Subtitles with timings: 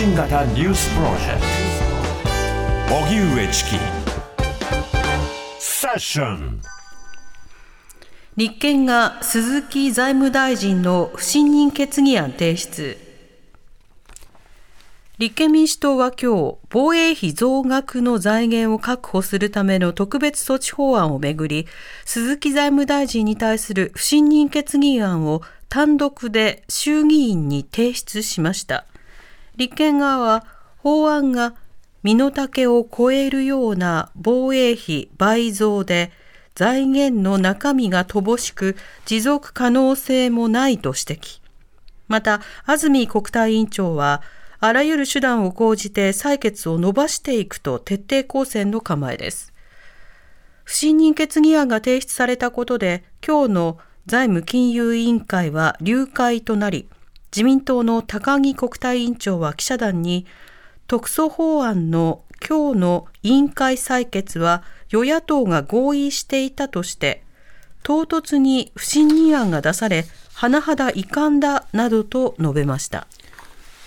[0.00, 1.42] 信型ニュースプロジェク
[2.88, 2.94] ト。
[3.04, 3.70] 荻上チキ。
[5.58, 6.62] セッション。
[8.34, 12.96] 立憲が鈴木財務大臣の不信任決議案提出。
[15.18, 21.66] 立憲民主党は今日、防衛費増額の財源を確保するための特別措置法案をめぐり、
[22.06, 28.86] 鈴木財務大臣に対する不信任決議案を単独で衆議院に提出しました。
[29.60, 30.46] 立憲側は
[30.78, 31.54] 法案が
[32.02, 36.12] 身の丈を超えるような防衛費倍増で
[36.54, 38.74] 財源の中身が乏しく
[39.04, 41.42] 持続可能性もないと指摘。
[42.08, 44.22] また、安住国対委員長は
[44.60, 49.52] あらゆる手段を講じて採決を伸ばしていくと徹底抗戦の構えです。
[50.64, 56.88] 不信任決議案が提出されたことで、今日の財務金融委員会は流会となり、
[57.32, 60.26] 自民党の高木国対委員長は記者団に、
[60.86, 67.22] 特措法案の今日の委員会採決は与野党が合意していたとして、
[67.82, 73.06] 唐突に不信任案が出され、甚だ遺憾だなどと述べました。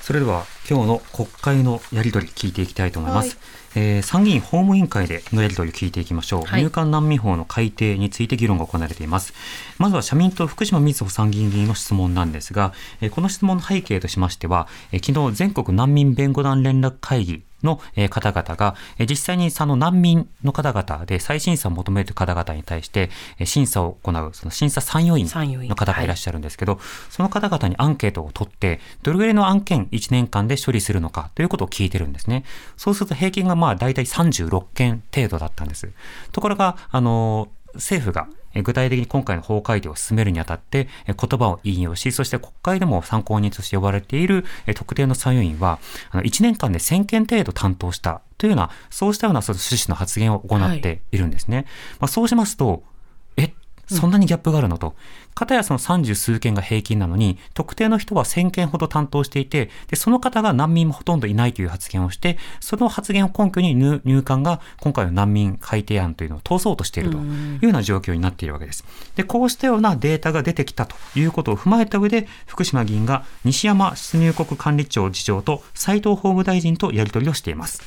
[0.02, 3.38] それでは今日の国会のやり取り聞いていきたいと思います。
[3.74, 9.34] はい、えー、参議院法務委員会でのやり取りを聞いていきましょう、はい、入管難民法の改定について議論が行われています。
[9.78, 23.10] まずは社民党福島みずほ参議院議員の質問なんですが、えー、この質問の背景としましては、えー、昨日全国難民弁護団連絡会議の方々が、実際にその難民の方々で再審査を求める方々に対して、
[23.46, 25.28] 審査を行う、その審査参与員
[25.68, 32.44] の方がいらっしゃるんですけど、その方々にアンケートを取って、どれぐらいの案件1年間で処理するのかということを聞いてるんですね。
[32.78, 35.92] そうすると平均がまあ大体36件程度だったんです。
[36.32, 38.28] ところが、あの、政府が
[38.62, 45.80] 具体的に今回の法改定を進めるにあたって、言葉を引用し、そして国会でも参考人として呼ばれている特定の参与員は、
[46.12, 51.58] 1年間で1000件程度担当したというような、そうしたような趣旨の発言を行っているんですね。
[51.58, 52.84] はい、まあ、そうしますと、
[53.88, 54.92] そんなにギャップがあるのと。
[54.92, 54.96] か
[55.36, 68.86] たやその三十数件が平均なのに、特定の人は1000件ほど担当していて、で、その方が難民もほとんどいないという発言をして、その発言を根拠に入管が今回の難民改定案というのを通そうとしているというような状況になっているわけです。
[69.16, 77.82] で、こうしたようなデータが出てきたということを踏まえた上で、福島議員が西山出入国管理庁次長と斉藤法務大臣とやり取りをしています。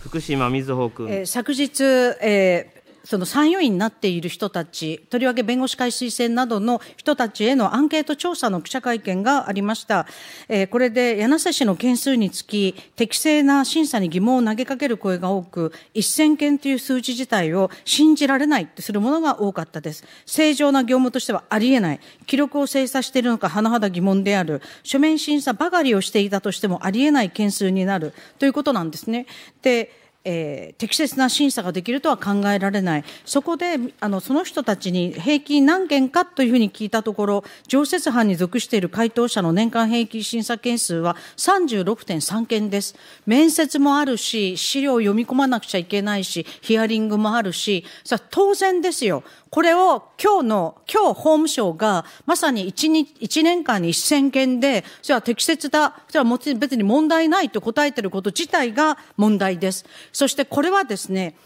[0.00, 1.82] 福島みずほ君、えー、昨日、
[2.22, 10.08] えーその参与員になっている人たち、とりわけ弁護士会推薦などの人たちへのアンケート調査の記者会見がありました。
[10.48, 20.02] えー、これで柳瀬氏の件数につき、適正な審査に疑問を投げかける声が多く、1000件という数字自体を信じられないとするものが多かったです。
[20.26, 22.00] 正常な業務としてはありえない。
[22.26, 24.60] 記録を精査しているのか甚だ疑問である。
[24.82, 29.26] 書面審査ばかりをしていたとしてもありえない件数になるということなんですね。
[29.62, 33.04] でえー、適切な審査ができるとは考えられない。
[33.24, 42.96] そこで、あの、その人たちに平均何件かというふうに聞いたところ、常設班に属している回答者の年間平均審査件数は36.3件です。
[43.24, 49.22] 面接もあるし、資料を読み込まなくちゃいけないし、ヒアリングもあるし、さ当然ですよ。
[49.50, 59.86] これを今日の、今日法務省がまさに 1, 1年間に1000件で、それは適切だ、それは別に問題ないと答えていること自体が問題です。
[60.16, 61.36] そしてこれはですね、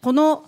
[0.00, 0.46] この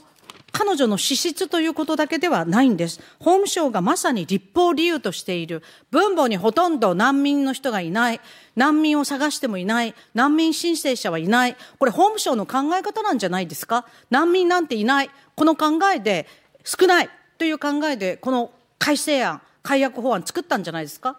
[0.51, 3.01] 彼女の資質ということだけではないんです。
[3.19, 5.63] 法務省がまさに立法理由としている。
[5.91, 8.21] 分母にほとんど難民の人がいない。
[8.57, 9.95] 難民を探してもいない。
[10.15, 11.57] 難民申請者はいない。
[11.79, 13.85] これ法務省の考え方なんじゃないですか？
[14.09, 15.11] 難民なんていない。
[15.37, 16.27] この考えで
[16.65, 21.19] 少ないという考えで、この改正案、改悪法案作ったんじゃないですか？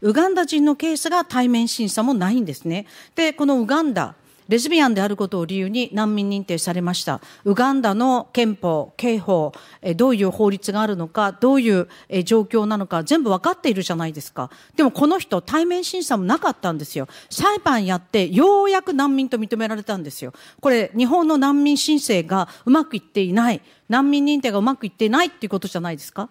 [0.00, 2.86] ウガンダ人のケースが対面審査もないんですね。
[3.14, 4.16] で、このウガンダ、
[4.48, 7.20] レズビアンであることを理由に難民認定されました。
[7.44, 9.52] ウガンダの憲法、刑法、
[9.96, 11.88] どういう法律があるのか、どういう
[12.24, 14.50] 状況なのか、全部分かっているじゃないですか。
[14.74, 17.08] でもこの人、対面審査もなかったんですよ。
[17.28, 20.32] 裁判やって、ようやく難民と認められたんですよ。
[20.60, 26.30] これ、日本の難民申請がうまくいっていない、難民認定がうまくいっていないっていうことじゃないですか。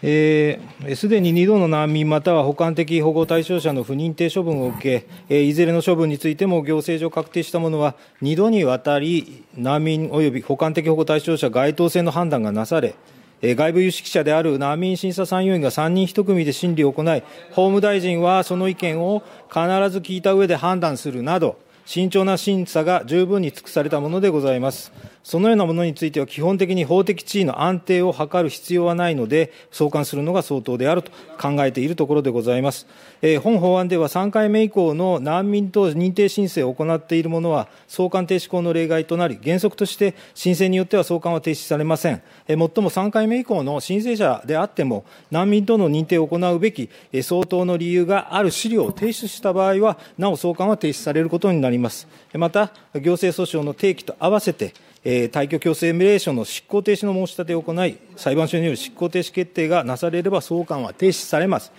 [0.00, 12.94] す、えー、で、に2度の難民または保管的保護対象者の不認定処分を受け、えー、いずれの処分についても行政上確定したものは、2度にわたり難民及び保管的保護対象者該当性の判断がなされ、
[13.42, 19.60] えー、外部有識者である難民審査参与員が3人1組で審理を行い、法務大臣はその意見を必
[19.90, 24.92] ず聞いた上で判断するなど、慎重な審査が十分に尽くされたものでございます。
[25.26, 32.86] そのようなものについては基本的に法的地位の安定を図る必要はないので、送還するのが相当であると考えているところでございます。
[33.22, 42.22] えー、本法案では3回目以降の難民等認定申請を行っているものは、送還停止法の例外となり、原則として申請によっては送還は停止されません。
[42.46, 51.75] えー、もっとも3回目以降の申請者であっても、難民との認定を行うべき、え、相当の理由がある資料を提出した場合は、なお送還は停止されることになります。
[51.78, 54.72] また、行政訴訟の提起と合わせて、
[55.04, 61.72] 退去強制命令書の執行停止の申し立てを行い、裁判所による執行停止決定がなされれば送還は停止されます。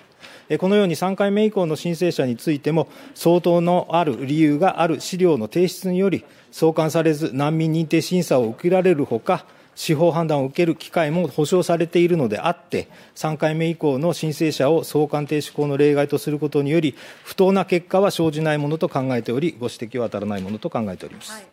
[0.59, 9.45] このように3回目以降の申請者についても、相当のある理由がある資料の提出により、送還されず難民認定審査を受けられるほか、
[9.77, 21.31] 司法判断を受ける機会も保障されているのであって、3回目以降の申請者を送還停止法の例外とすることにより、不当な結果は生じないものと考えており、ご指摘は当たらないものと考えております。
[21.31, 21.47] はい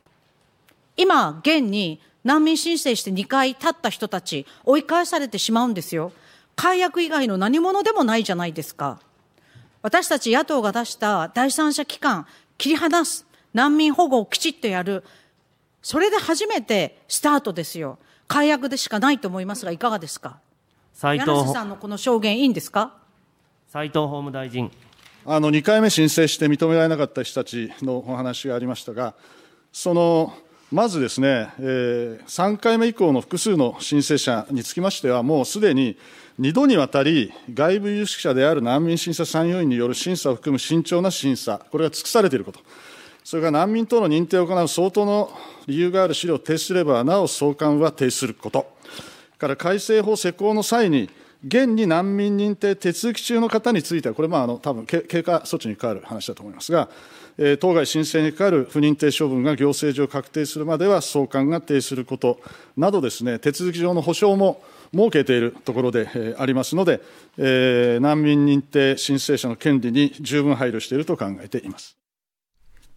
[0.97, 6.13] 今、現に難民申請して2回経った人たち、追い返されてしまうんですよ。
[6.57, 9.01] 解約以外の何者でもないじゃないですか。
[9.83, 12.27] 私たち野党が出した第三者機関、
[12.59, 15.03] 切り離す、難民保護をきちっとやる。
[15.83, 17.99] それで初めてスタートですよ。
[18.29, 20.39] 解約でしかないと思いますが、いかがですか？
[20.93, 22.95] 斉藤柳瀬さんのこの証言、いいんですか？
[23.69, 24.71] 斉藤法務大臣。
[25.27, 29.15] あの2回目申請して認められなかった人たちのお話がありましたが、
[29.73, 30.35] その
[30.71, 35.97] まずですね、えー、3回目以降の複数の申請者につきましては、もうすでに
[36.41, 42.61] 2度にわたり、外部有識者である難民審査参与員による審査を含む慎重な審査、これが尽くされていること、
[43.25, 45.31] それから難民等の認定を行う相当の
[45.67, 48.67] 理由がある資料を提出すれば、なお送還は停止すること、
[49.39, 51.09] から改正法施行の際に、
[51.47, 56.91] 現に難民認定手続き中の方については、これ、まあ、あの多分経過措置に関わる話だと思いますが、
[57.61, 62.41] 当該申請にかかる不認定処分が行政上確定するまでは送還が停止すること
[62.77, 64.63] などですね、手続き上の保障も
[64.95, 67.01] 設けているところで、ありますので、
[68.01, 72.04] 難民認定申請者の権利に十分配慮していると考えています。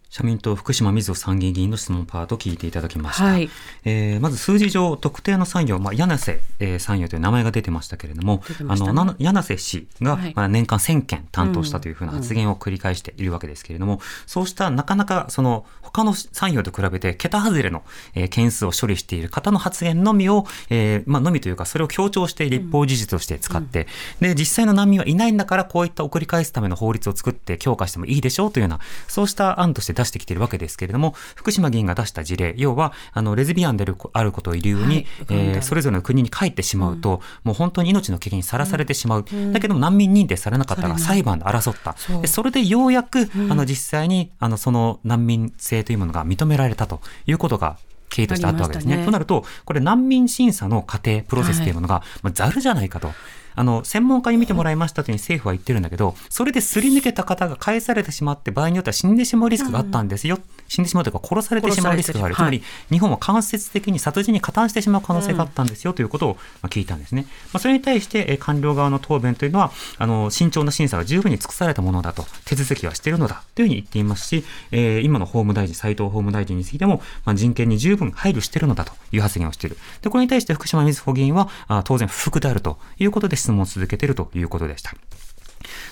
[0.10, 3.26] 社民党福島みず参議院議員の質問パート聞いていただきました。
[3.26, 3.50] はい、
[3.84, 17.84] えー、まず数字上、特定の参与、まあ、柳瀬、えー、参与という名前が出てましたけれども、ね、あの、柳瀬氏が、はい、まあ、年間1000件担当したというふうな発言を繰り返しているわけですけれども、うんうん、そうしたなかなか、その、他の参与と比べて、桁外れの、
[18.16, 23.88] えー、件数を処理している方の発言のみを、えー、まあ、のみというか、それを強調して立法事実として使って、
[24.22, 39.26] うん、で、実際の難民はいないんだから、こういった送り返すための法律を作って強化してもいいでしょうというような、そうした案として出してきているわけですけれども、福島議員が出した事例、要は、あの、レズビアンであることを理由に、はい、えー、それぞれの国に帰ってしまうと、うん、もう本当に命の危険にさらされてしまう。
[39.32, 41.96] うん、だけども難民認定されなかったら裁判で争った。
[41.98, 47.78] そでそれでようやく、あの、実際に、あの、その難民性というものが認められたということが
[48.10, 48.98] 経緯としてあったわけですね。
[48.98, 53.12] ねとなると、これ難民審査の過程、プロセスというものが、はい、まあ、ざるじゃないかと。
[53.58, 60.36] あの、専門家に見てもらいましたというに政府は言ってるんだけど、それですり抜けた方が返されてしまって、場合によっては死んでしまうリスクがあったんですよ。
[60.36, 62.36] うん、死んでしまうというか、殺されてしまうリスクがある。
[62.36, 62.62] つまり、
[62.92, 67.26] 日本は間接的に殺人に加担してしまう可能性があったんですよ、ということを聞いたんですね。
[67.52, 79.78] まあ、それに対して、官僚側の答弁というのは、あの、慎重な審査が十分に尽くされたものだと、手続きはしているのだ、というふうに言っていますし、えー、今の法務大臣、斉藤法務大臣についても、まあ、人権に十分配慮しているのだという発言をしている。
[80.02, 84.94] で、これに対して福島瑞穂議員は、あ当然不服であるということで質問を続けているということでした。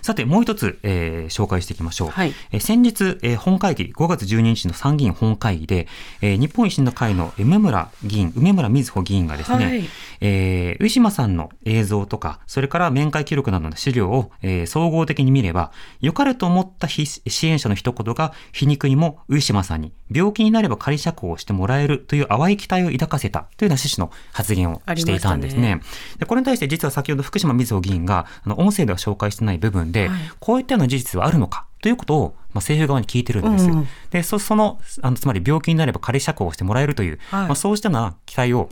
[0.01, 2.09] さて、もう一つ、えー、紹介していきましょう。
[2.09, 5.87] はい、えー、先日、えー、本会議、5月12日の参議院本会議で、
[6.21, 9.85] えー、日本維新の会の梅村議員、梅村瑞穂議員がですね、はい、
[10.21, 25.75] えー、上島さんの映像とか、それから面会記録などの資料を、えー、総合的に見れば、良かれと思った支援者の一言が皮肉にも上島さんに病気になれば仮釈放をしてもらえるという淡い期待を抱かせたというような趣旨の発言をしていたんですね。
[25.75, 25.81] ね
[26.19, 31.65] でこれに対して実は先ほど福島瑞穂議員が、あの音声では紹介してない部分で、はい、こういったような事実はあるのか？
[31.81, 33.65] ということを、まあ、政府側に聞いてるんです。
[33.65, 38.69] うん、で、そそのあの、つまり病気になれば仮釈放してもらえるという、はい、まあ、そうしたような期待を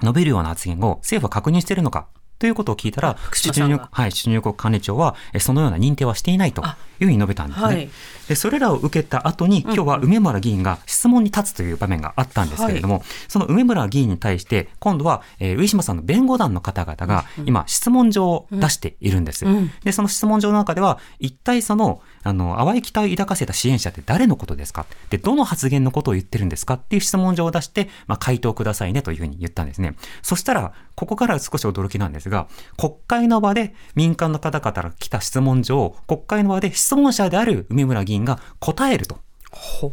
[0.00, 2.06] 述べるような発言を政府は確認しているのか？
[2.38, 6.62] ということを聞いたら、出入国、はい、出入国管理庁は、そのような認定はしていないと
[7.00, 7.66] いうふうに述べたんですね。
[7.66, 7.90] はい、
[8.28, 19.46] でそれらを受けた後に、今日は梅村議員が質問に立つという場面があったんですけれども、はい、その梅村議員に対して、今度は、えー、上島さんの弁護団の方々が、今、質問状を出しているんです。
[19.46, 24.84] うんうん、で、その質問状の中では、一体その、あの、淡い期待を抱かせた支援者って誰のことですか？
[25.10, 26.74] で、どの発言のことを言ってるんですか？
[26.74, 29.94] っていう質問状を出して、まあ、回答くださいねというふうに言ったんですね。
[30.22, 39.18] そしたら、ここから少し驚きなんですが、国会の場で民間の方々から来た質問状を、国会の場で質問者である梅村議員が答えると。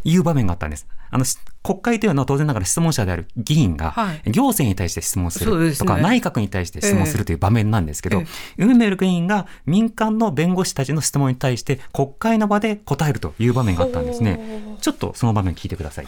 [0.04, 0.88] いう場面があったんです。
[1.10, 1.26] あの、
[1.62, 3.94] 国会というのは当然ながら質問者である議員が、
[4.26, 8.24] 行政に対して質問するとか、内閣に対して質問するという場面なんですけど、
[8.58, 14.78] 梅メルク議員が民間の弁護士たちの質問に対して国会の場で答えるという場面があったんですね。
[14.82, 16.08] ちょっとその場面聞いてください。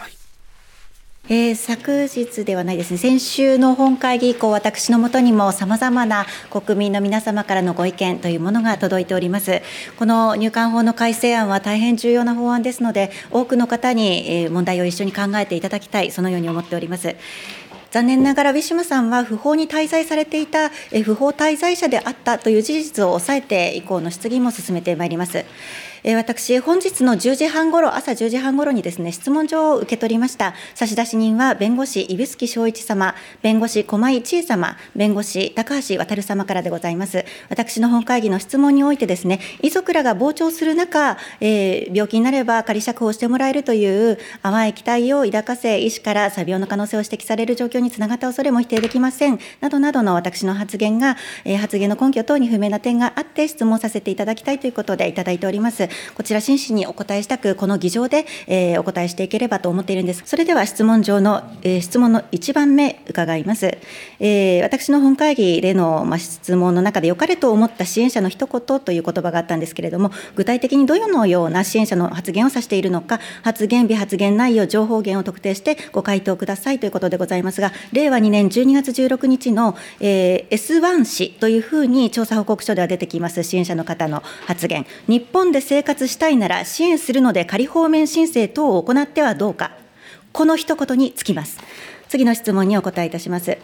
[1.28, 9.64] えー、昨日ではないですね、先週の本会議以降、私のもとにもさまざまな国民の皆様からのご意見というものが届いております。
[9.98, 17.16] この入管法の改正案は大変重要な法案ですので、多くの方に問題を一緒に考えていただきたい、そのように思っております。
[17.90, 20.70] 残念ながらウィシュマさんは不法に滞在されていた
[21.06, 25.44] 不法滞在者であったという事実を抑えて以降の質疑も進めてまいります。
[26.08, 30.54] え私、本日の10時半ごろ、朝10時半ごろにですね、質問状を受け取りました。
[30.76, 37.26] 差出人は、弁護士、指宿正一様、弁護士、駒井千恵様、弁護士、高橋渉様からでございます。
[37.50, 49.40] 私の本会議の質問においてですね、遺族らが傍聴する中、えー、病気になれば仮釈放してもらえるという淡い期待を抱かせ、医師から詐病の可能性を指摘される状況につながった恐れも否定できません。
[49.60, 55.95] などなどの私の発言が、えー、発言の根拠等に不明な点があって質問させていただきたいということでいただいております。
[56.16, 60.24] こちら真摯にお答えしたく、この議場で、えー、お答えしていければと思っているんです。
[60.26, 63.78] それでは質問上の、えー、質問の1番目伺います。
[64.20, 89.72] えー、私の本会議での、まあ、質問の中で良かれと思った支援者の一言という言葉があったんですけれども、具体的にどのような支援者の発言を指しているのか、発言日、発言内容、情報源を特定してご回答くださいということでございますが、令和2年12月16日の、えー、S1 氏というふうに調査報告書では出てきます支援者の方の発言、日本で生活したいなら支援するので仮放免申請等を行ってはどうか、
[90.34, 91.60] この一言につきます。
[92.08, 93.58] 次の質問にお答えいたします。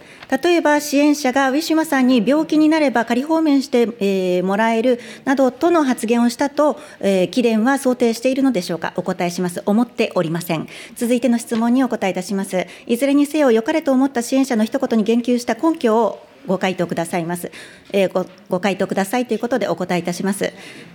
[0.43, 8.93] 例えば支援者がウィシュマさんに病気になれば仮放免して、えー、もらえるなどとの発言をしたと、えー、貴殿は想定しているのでしょうか。
[8.95, 9.61] お答えします。
[9.65, 10.67] 思っておりません。
[10.95, 12.65] 続いての質問にお答えいたします。
[12.87, 17.51] いずれにせよ良かれと思った支援者の一言に言及した根拠をご回答くださいます。
[17.91, 20.51] えー、ごご回答くださいということでお答えいたします。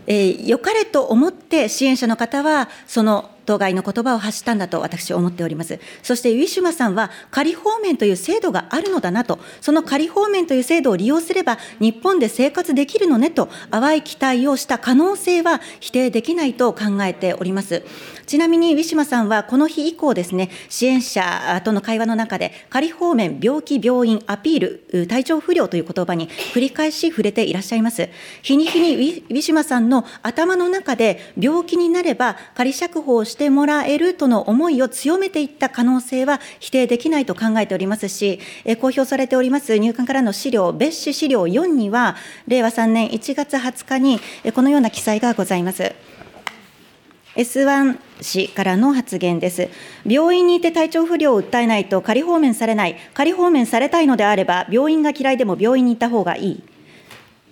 [0.06, 5.78] えー、良かれと思って支援者の方は、その当該の言葉を発したんだと私は思っております。
[6.02, 17.82] そしてウィシュマさんは仮放免という制度があるのだなと、その仮放免という制度を利用すれば日本で生活できるのねと淡い期待をした可能性は否定できないと考えております。
[18.26, 28.08] ちなみにウィシュマさんはこの日以降ですね、支援者との会話の中で仮放免、病気、病院、アピール、体調不良という言葉に繰り返し触れていらっしゃいます。
[28.42, 42.16] 日に日にウィシュマさんの頭の中で病気になれば仮釈放ししてもらえるとの思いを強めていった可能性は否定できないと考えておりますし、え公表されております入管からの資料、別紙資料4には、
[42.48, 44.20] 令和3年1月20日に
[44.54, 45.94] このような記載がございます。
[47.36, 49.68] S1 氏からの発言です。
[50.06, 52.96] 病院にいて体調不良を訴えないと仮放免されない。
[53.12, 56.62] 仮放免されたいのであれば、病院が嫌いでも病院に行った方がいい。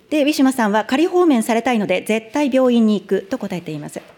[0.09, 4.14] で、ウィシュマさんは仮放免されたいので、絶対病院に行くと答えています。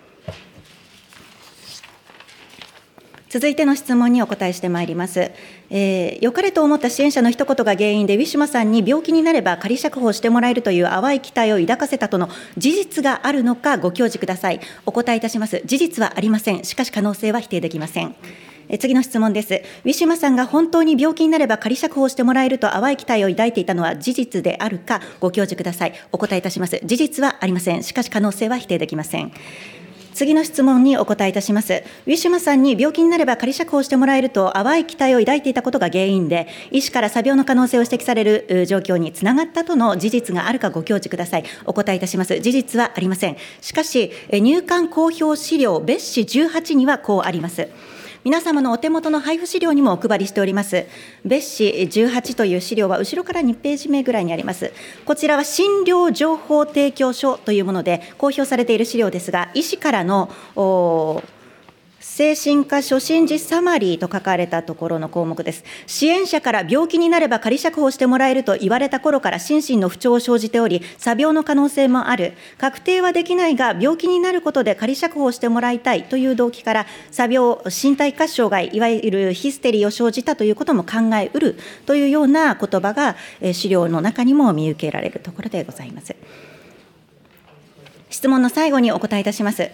[3.29, 5.31] 続いての質問にお答えしてまいります。
[5.69, 14.61] えー、良かれと思った支援者の一言が原因で、ウィシュマさんに病気になれば仮釈放してもらえるという淡い期待を抱かせたとの事実があるのかご教示ください。
[14.85, 15.61] お答えいたします。
[15.65, 16.63] 事実はありません。
[16.63, 18.15] しかし可能性は否定できません。
[18.79, 19.61] 次の質問です。
[19.85, 25.93] ウィシュマさんが本当に病気になれば仮釈放してもらえると淡い期待を抱いていたのは事実であるかご教示ください。
[26.11, 26.79] お答えいたします。
[26.83, 27.83] 事実はありません。
[27.83, 29.31] しかし可能性は否定できません。
[30.17, 31.83] 次の質問にお答えいたします。
[32.07, 41.43] ウィシュマさんに病気になれば仮釈放してもらえると淡い期待を抱いていたことが原因で、医師から作病の可能性を指摘される状況につながったとの事実があるかご教示ください。
[41.65, 42.39] お答えいたします。
[42.39, 43.37] 事実はありません。
[43.61, 47.67] しかし、入管公表資料別紙18にはこうあります。
[48.27, 50.85] 皆様のお手元の配布資料にもお配りしております。
[51.23, 54.73] 別紙18という資料は後ろから2ページ目ぐらいにあります。
[55.05, 60.29] こちらは診療情報提供書というもので公表されている資料ですが、医師からの
[62.17, 65.63] 精神科初診時サマリーと書かれたところの項目です。
[65.85, 72.33] 支援者から病気になれば仮釈放してもらえると言われた頃から心身の不調を生じており、詐病の可能性もある。
[72.57, 81.55] 確定はできないが、病気になることで仮釈放してもらいたいという動機から、詐病、身体活障害、いわゆるヒステリーを生じたということも考えうる
[81.85, 83.15] というような言葉が、
[83.53, 86.15] 資料の中にも見受けられるところでございます。
[88.09, 89.69] 質問の最後にお答えいたします。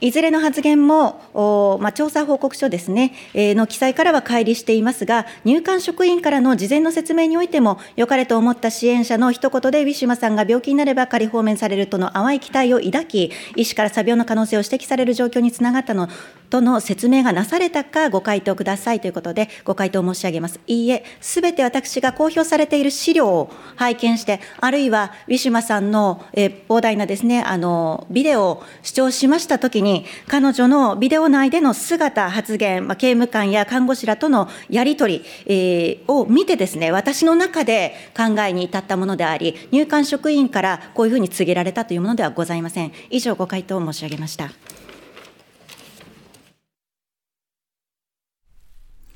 [0.00, 16.08] いずれの発言も、まあ、調査報告書ですね、えー、の記載からは乖離していますが、入管職員からの事前の説明においても、良かれと思った支援者の一言で、ウィシュマさんが病気になれば仮放免されるとの淡い期待を抱き、医師から詐病の可能性を指摘される状況につながったの
[16.50, 20.60] との説明がなされたかご回答くださいということで、ご回答申し上げます。
[20.66, 29.85] いいえ、すべて私が公表されている資料を拝見して、あるいはウィシュマさんの、えー、膨大なですね、あの、ビデオを視聴しましたときに、
[30.26, 42.92] 彼女のビデオ内での姿、発言、まあ、刑務官や看護師らとのやり取り、えー、を見てですね、私の中で考えに至ったものであり、入管職員からこういうふうに告げられたというものではございません。
[43.10, 44.50] 以上、ご回答を申し上げました。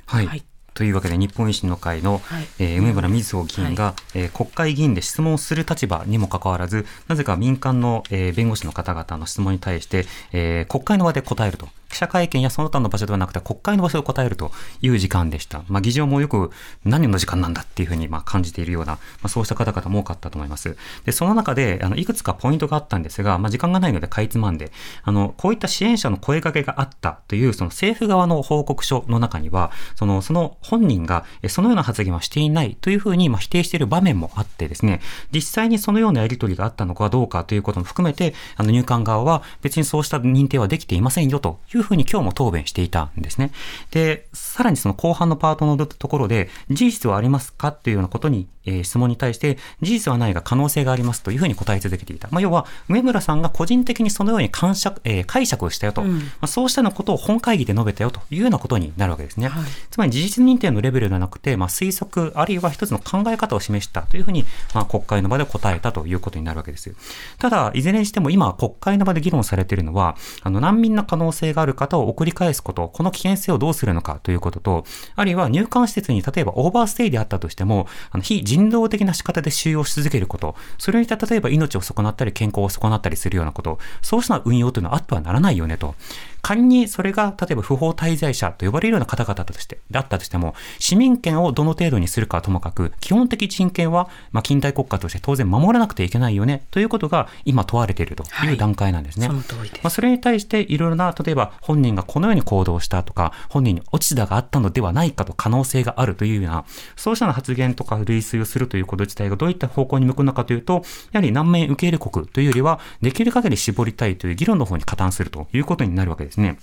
[0.07, 0.50] はい、はい
[0.81, 15.63] というわけで日本維新の会の、はい、えー、梅村瑞穂議員が、はい、えー、国会議員で質問する立場にもかかわらずなぜか民間の、えー、弁護士の方々の質問に対して、えー、国会の場で答えると記者会見やその他の場所ではなくて国会の場所で答えるという時間でした。
[15.69, 16.51] まあ、議場もよく
[16.85, 20.77] 何の時間なんだっていうふうにまあ感じているような、まあ、そうした方々も多かったと思います。
[21.05, 24.71] で、その中で、あの、いくつかポイントがあったんですが、まあ、時間がないのでかいつまんで、
[25.03, 35.01] あの、こういった支援者の声かけがあったという、その政府側の報告書の中には、その、その本人が、そのような発言はしていないというふうに、まあ、否定している場面もあってですね、
[35.33, 43.53] 実際にそのようなやり取りがあったのかどうかということも含めて、あの、入管側は別にそうした認定はできていませんよというふうに今日も答弁していたんですね。
[43.91, 52.29] で、さらにその後半のパートのところで、事実はありますかっていうようなことにえー、質問に対して、事実はないが可能性がありますというふうに答え続けていた。
[52.31, 59.49] まあ、要は、梅村さんが個人的にそのように解釈,、えー、解釈をしたよと、うん、まあ、そうしたのことを本会議で述べたよというようなことになるわけですね。
[59.49, 64.45] はい、つまり事実認定のレベルではなくて、まあ、推測、あるいは一つの考え方を示したというふうに、
[64.75, 66.95] まあ、国会の場で答えたということになるわけです。
[67.39, 74.85] ただ、いずれにしても今、国会の場で議論されているのは、あの、難民の可能性がある方を送り返すこと、この危険性をどうするのかということと、
[75.17, 85.95] あるいは入管施設に例えばオーバーステイであったとしても、あの非人道的な仕方で収容し続けること、それに例えば命を損なったり健康を損なったりするようなこと、そうした運用というのはあってはならないよねと。
[86.43, 99.29] 仮にそれが、例えば不法滞在者と呼ばれるような方々として、だったとしても、市民権をどの程度にするかともかく、基本的人権は、まあ、近代国家として当然守らなくてはいけないよね、ということが今問われているという段階なんですね。
[99.29, 99.43] はい、そ
[99.83, 106.65] まあ、それに対していろいろな、例えば本人がこのように行動したとか、本人に落ち度があったのではないかと可能性があるというような、
[106.97, 116.59] そうした発言とか類推をするということ自体がどういった方向に向くのかというと、やはり難民受け入れ国というよりは、できる限り絞りたいという議論の方に加担するということになるわけですね。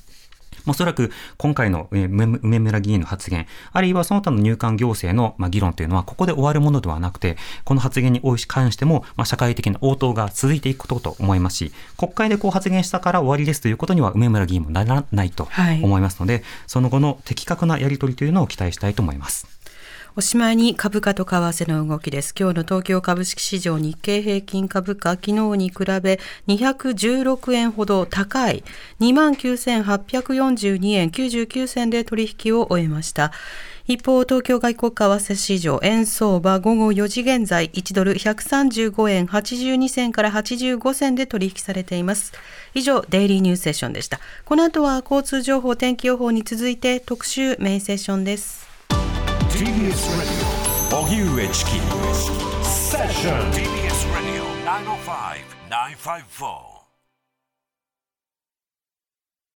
[0.65, 2.17] おそらく今回の梅
[2.59, 15.47] 村議員の発言、あるいはその他の入管行政の議論というのは、ここで終わるものではなくて、この発言に関しても、まあ、社会的な応答が続いていくことと思いますし、国会でこう発言したから終わりですということには、梅村議員もならないと
[15.81, 19.56] 思いますので、はい、その後の的確なやり取りというのを期待したいと思います。
[20.19, 22.33] おしまいに株価と為替の動きです。
[22.35, 28.63] 今日の東京株式市場日経平均株価、昨日に比べ216円ほど高い
[28.99, 33.31] 29,842円99銭で取引を終えました。
[33.85, 42.33] 一方、東京外国為替市場、円相場午後4時現在、1ドル135円82銭から85銭で取引されています。
[42.73, 44.19] 以上、デイリーニュースセッションでした。
[44.45, 48.66] この後は交通情報、天気予報に続いて特集メインセッションです。
[49.49, 50.45] TBS Radio
[50.91, 51.71] 荻上チキ
[52.63, 54.43] セッション TBS Radio
[55.69, 56.76] 905-954